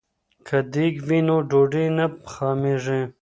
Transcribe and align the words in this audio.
که 0.47 0.57
دیګ 0.73 0.95
وي 1.07 1.19
نو 1.27 1.35
ډوډۍ 1.49 1.87
نه 1.97 2.05
خامېږي. 2.31 3.01